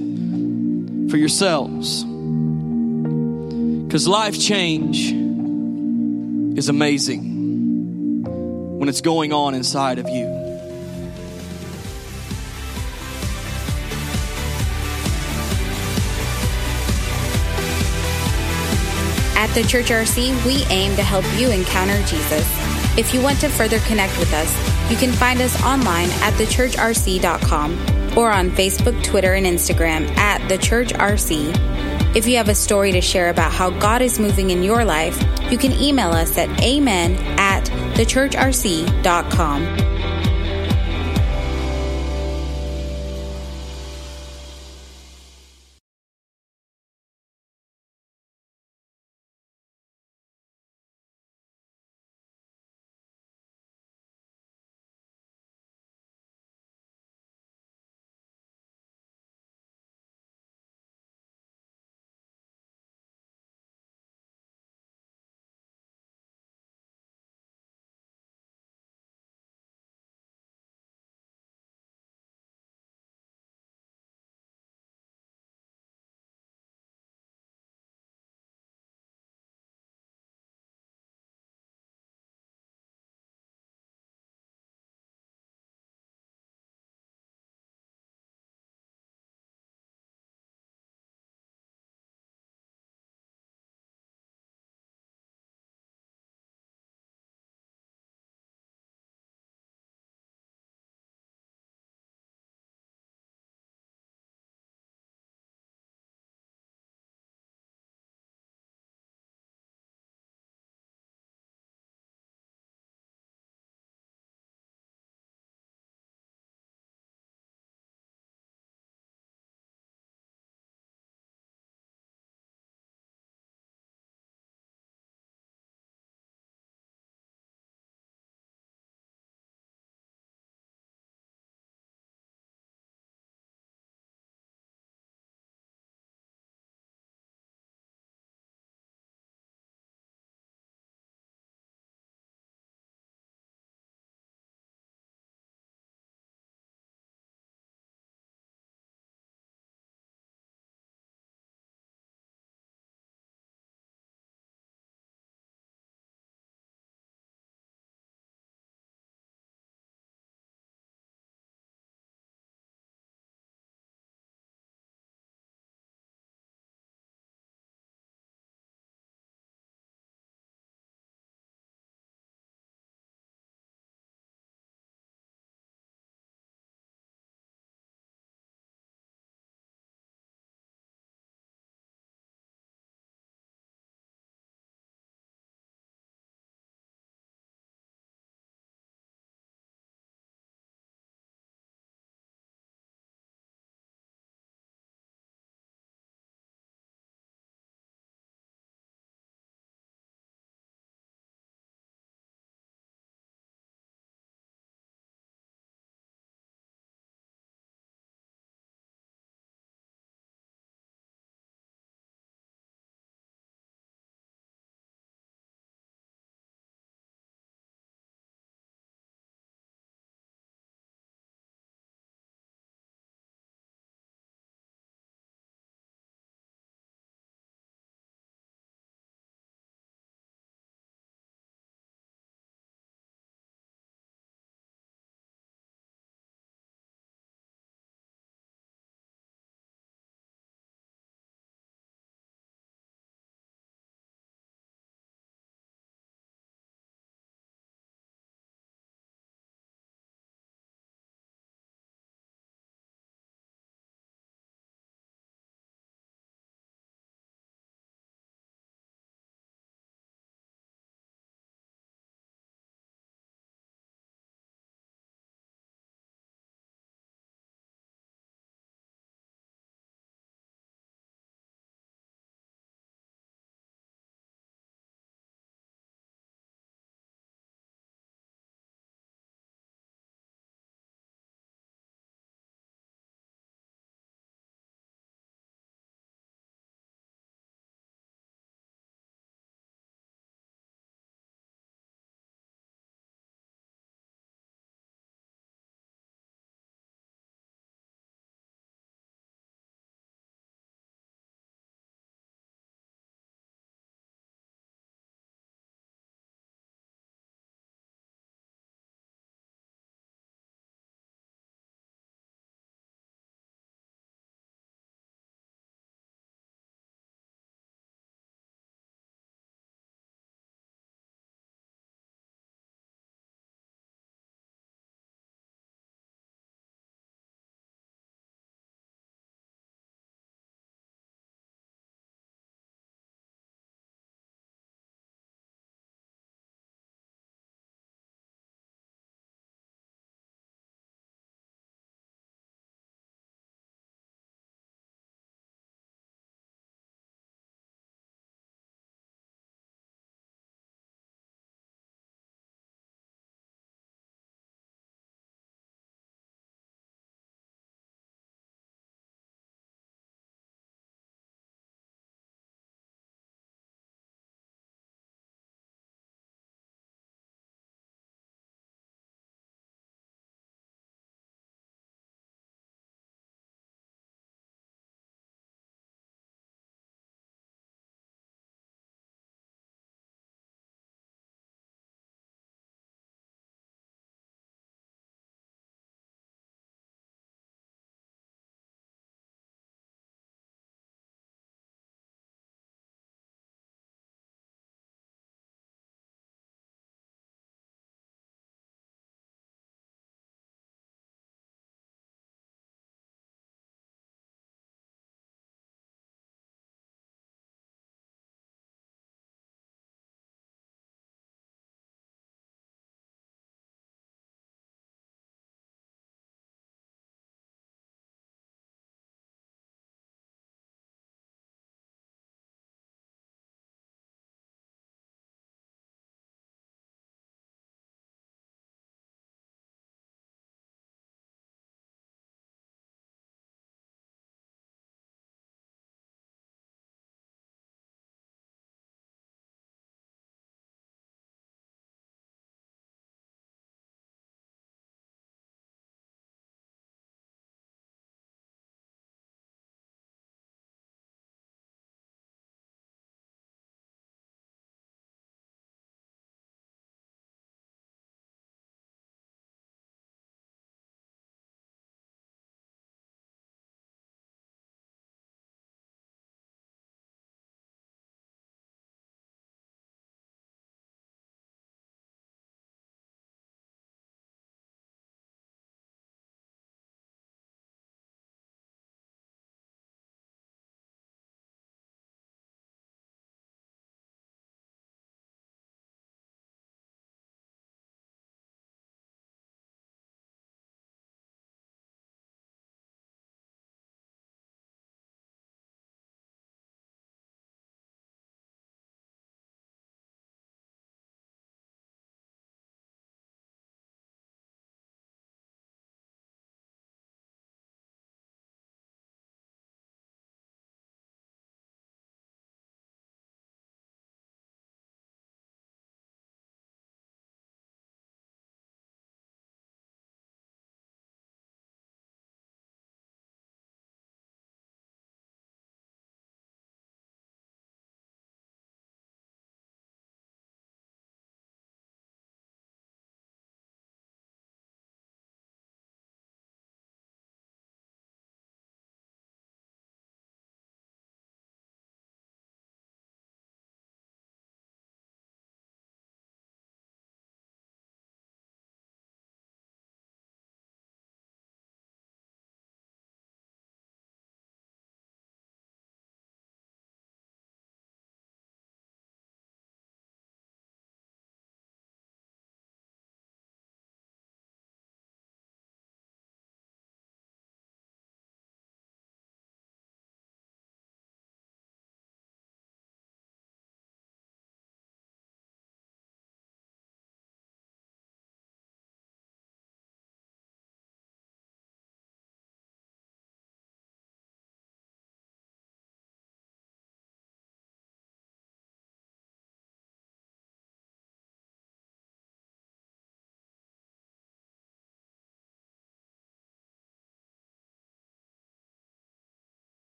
for 1.11 1.19
yourselves. 1.19 2.03
Because 3.85 4.09
life 4.09 4.40
change 4.40 5.12
is 6.59 6.71
amazing 6.71 8.23
when 8.79 8.88
it's 8.88 9.03
going 9.03 9.35
on 9.35 9.55
inside 9.55 9.99
of 9.99 10.09
you. 10.09 10.25
At 19.37 19.55
the 19.55 19.62
Church 19.64 19.90
RC, 19.90 20.47
we 20.47 20.64
aim 20.71 20.97
to 20.97 21.03
help 21.03 21.27
you 21.38 21.51
encounter 21.51 22.03
Jesus. 22.07 22.66
If 22.99 23.13
you 23.13 23.21
want 23.21 23.41
to 23.41 23.49
further 23.49 23.79
connect 23.81 24.19
with 24.19 24.33
us, 24.33 24.91
you 24.91 24.97
can 24.97 25.13
find 25.13 25.41
us 25.41 25.63
online 25.63 26.09
at 26.23 26.33
thechurchrc.com 26.35 28.17
or 28.17 28.31
on 28.31 28.51
Facebook, 28.51 29.03
Twitter, 29.05 29.35
and 29.35 29.45
Instagram 29.45 30.09
at 30.17 30.41
thechurchrc. 30.43 32.17
If 32.17 32.27
you 32.27 32.39
have 32.39 32.49
a 32.49 32.55
story 32.55 32.93
to 32.93 33.03
share 33.03 33.29
about 33.29 33.53
how 33.53 33.71
God 33.71 34.01
is 34.01 34.19
moving 34.19 34.51
in 34.51 34.63
your 34.63 34.85
life, 34.85 35.23
you 35.51 35.59
can 35.59 35.73
email 35.73 36.11
us 36.11 36.39
at 36.39 36.49
amen 36.63 37.17
at 37.39 37.65
thechurchrc.com. 37.97 39.96